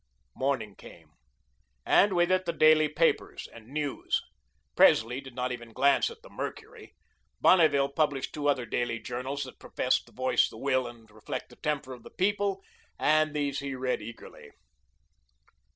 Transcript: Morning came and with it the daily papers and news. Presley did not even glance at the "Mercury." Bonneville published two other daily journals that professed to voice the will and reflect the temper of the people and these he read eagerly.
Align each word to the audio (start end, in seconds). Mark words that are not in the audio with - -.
Morning 0.35 0.73
came 0.75 1.11
and 1.85 2.13
with 2.15 2.31
it 2.31 2.45
the 2.45 2.53
daily 2.53 2.87
papers 2.87 3.47
and 3.53 3.67
news. 3.67 4.19
Presley 4.75 5.21
did 5.21 5.35
not 5.35 5.51
even 5.51 5.73
glance 5.73 6.09
at 6.09 6.23
the 6.23 6.29
"Mercury." 6.31 6.95
Bonneville 7.39 7.89
published 7.89 8.33
two 8.33 8.47
other 8.49 8.65
daily 8.65 8.97
journals 8.97 9.43
that 9.43 9.59
professed 9.59 10.07
to 10.07 10.11
voice 10.11 10.49
the 10.49 10.57
will 10.57 10.87
and 10.87 11.11
reflect 11.11 11.49
the 11.51 11.55
temper 11.57 11.93
of 11.93 12.01
the 12.01 12.09
people 12.09 12.63
and 12.97 13.35
these 13.35 13.59
he 13.59 13.75
read 13.75 14.01
eagerly. 14.01 14.49